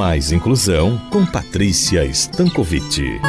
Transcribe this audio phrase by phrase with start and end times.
[0.00, 3.20] Mais inclusão com Patrícia Stankovic.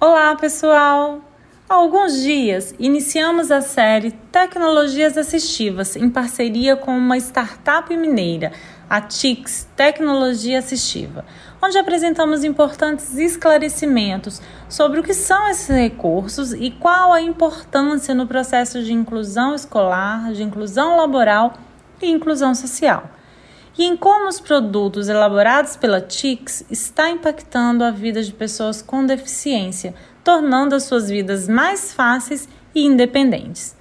[0.00, 1.20] Olá, pessoal!
[1.68, 8.52] Há alguns dias iniciamos a série Tecnologias Assistivas em parceria com uma startup mineira,
[8.88, 11.24] a TIX Tecnologia Assistiva,
[11.60, 18.28] onde apresentamos importantes esclarecimentos sobre o que são esses recursos e qual a importância no
[18.28, 21.54] processo de inclusão escolar, de inclusão laboral
[22.00, 23.10] e inclusão social.
[23.80, 29.06] E em como os produtos elaborados pela TIX está impactando a vida de pessoas com
[29.06, 33.74] deficiência, tornando as suas vidas mais fáceis e independentes.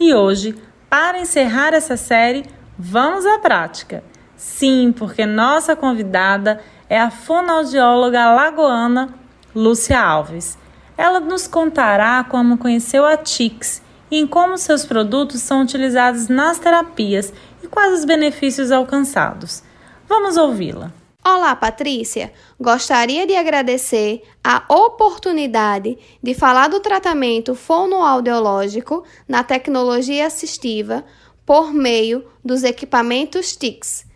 [0.00, 0.54] E hoje,
[0.88, 2.46] para encerrar essa série,
[2.78, 4.02] vamos à prática.
[4.38, 9.14] Sim, porque nossa convidada é a fonoaudióloga alagoana
[9.54, 10.56] Lúcia Alves.
[10.96, 16.58] Ela nos contará como conheceu a TICS e em como seus produtos são utilizados nas
[16.58, 17.34] terapias
[17.66, 19.62] e quais os benefícios alcançados.
[20.08, 20.92] Vamos ouvi-la.
[21.24, 22.32] Olá, Patrícia.
[22.60, 31.04] Gostaria de agradecer a oportunidade de falar do tratamento fonoaudiológico na tecnologia assistiva
[31.44, 34.06] por meio dos equipamentos TICS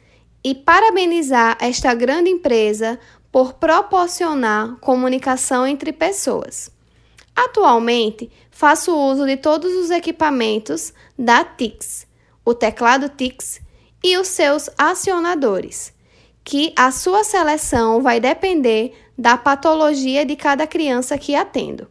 [0.45, 3.01] e parabenizar esta grande empresa
[3.33, 6.71] por proporcionar comunicação entre pessoas.
[7.35, 12.07] Atualmente, faço uso de todos os equipamentos da TIX,
[12.45, 13.61] o teclado TIX
[14.03, 15.93] e os seus acionadores,
[16.43, 21.89] que a sua seleção vai depender da patologia de cada criança que atendo.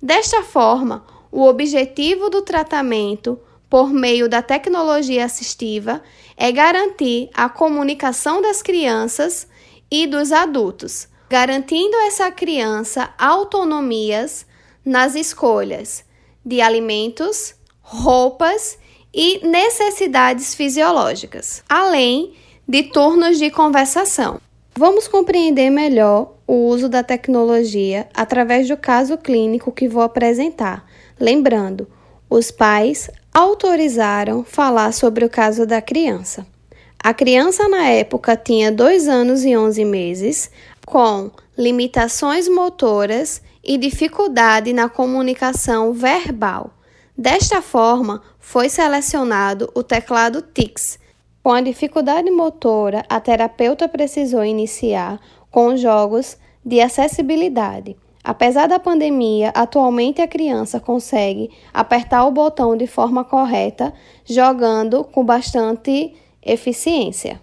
[0.00, 6.02] Desta forma, o objetivo do tratamento por meio da tecnologia assistiva
[6.36, 9.48] é garantir a comunicação das crianças
[9.90, 14.46] e dos adultos, garantindo essa criança autonomias
[14.84, 16.04] nas escolhas
[16.44, 18.78] de alimentos, roupas
[19.20, 22.34] e necessidades fisiológicas, além
[22.68, 24.40] de turnos de conversação.
[24.76, 30.86] Vamos compreender melhor o uso da tecnologia através do caso clínico que vou apresentar.
[31.18, 31.88] Lembrando,
[32.30, 36.46] os pais autorizaram falar sobre o caso da criança.
[37.02, 40.48] A criança na época tinha 2 anos e 11 meses,
[40.86, 46.77] com limitações motoras e dificuldade na comunicação verbal.
[47.18, 50.98] Desta forma, foi selecionado o teclado TIX.
[51.42, 55.20] Com a dificuldade motora, a terapeuta precisou iniciar
[55.50, 57.96] com jogos de acessibilidade
[58.28, 63.90] Apesar da pandemia, atualmente a criança consegue apertar o botão de forma correta,
[64.22, 67.40] jogando com bastante eficiência.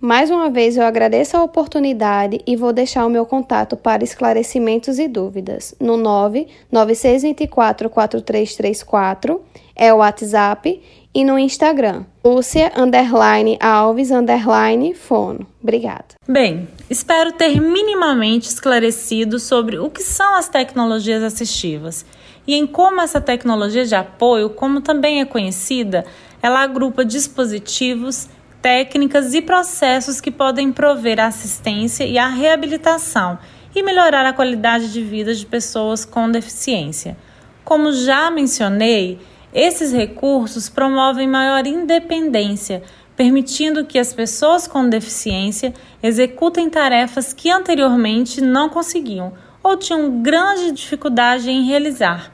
[0.00, 4.98] Mais uma vez eu agradeço a oportunidade e vou deixar o meu contato para esclarecimentos
[4.98, 9.42] e dúvidas no 99624 4334
[9.76, 10.80] é o WhatsApp
[11.12, 15.46] e no Instagram, Lúcia underline Alves underline Fono.
[15.62, 16.14] Obrigada.
[16.26, 22.06] Bem, espero ter minimamente esclarecido sobre o que são as tecnologias assistivas
[22.46, 26.06] e em como essa tecnologia de apoio, como também é conhecida,
[26.42, 28.28] ela agrupa dispositivos,
[28.62, 33.38] técnicas e processos que podem prover a assistência e a reabilitação
[33.74, 37.16] e melhorar a qualidade de vida de pessoas com deficiência.
[37.64, 39.18] Como já mencionei,
[39.52, 42.82] esses recursos promovem maior independência,
[43.16, 49.32] permitindo que as pessoas com deficiência executem tarefas que anteriormente não conseguiam
[49.62, 52.32] ou tinham grande dificuldade em realizar.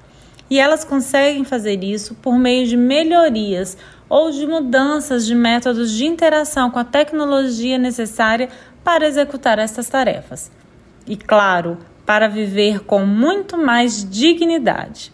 [0.49, 3.77] E elas conseguem fazer isso por meio de melhorias
[4.09, 8.49] ou de mudanças de métodos de interação com a tecnologia necessária
[8.85, 10.51] para executar essas tarefas.
[11.07, 15.13] E, claro, para viver com muito mais dignidade.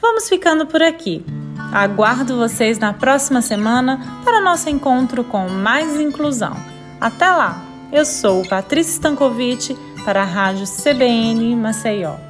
[0.00, 1.24] Vamos ficando por aqui.
[1.72, 6.54] Aguardo vocês na próxima semana para nosso encontro com mais inclusão.
[7.00, 7.62] Até lá!
[7.92, 12.23] Eu sou Patrícia Stankovic para a Rádio CBN Maceió.